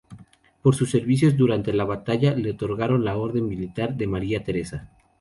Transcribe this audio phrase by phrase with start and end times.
[0.63, 4.89] Por sus servicios durante la batalla, le otorgaron la Orden Militar de Maria Teresa.